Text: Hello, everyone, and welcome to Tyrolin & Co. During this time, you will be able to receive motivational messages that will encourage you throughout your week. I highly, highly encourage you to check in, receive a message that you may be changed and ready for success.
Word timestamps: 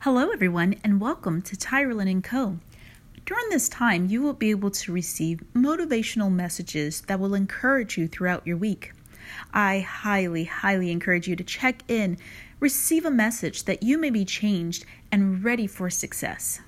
Hello, 0.00 0.30
everyone, 0.30 0.74
and 0.84 1.00
welcome 1.00 1.40
to 1.40 1.56
Tyrolin 1.56 2.22
& 2.22 2.24
Co. 2.24 2.58
During 3.24 3.48
this 3.48 3.70
time, 3.70 4.08
you 4.10 4.20
will 4.20 4.34
be 4.34 4.50
able 4.50 4.70
to 4.70 4.92
receive 4.92 5.42
motivational 5.54 6.30
messages 6.30 7.00
that 7.02 7.18
will 7.18 7.34
encourage 7.34 7.96
you 7.96 8.06
throughout 8.06 8.46
your 8.46 8.58
week. 8.58 8.92
I 9.54 9.80
highly, 9.80 10.44
highly 10.44 10.90
encourage 10.90 11.26
you 11.26 11.36
to 11.36 11.44
check 11.44 11.82
in, 11.88 12.18
receive 12.60 13.06
a 13.06 13.10
message 13.10 13.64
that 13.64 13.82
you 13.82 13.96
may 13.96 14.10
be 14.10 14.26
changed 14.26 14.84
and 15.10 15.42
ready 15.42 15.66
for 15.66 15.88
success. 15.88 16.60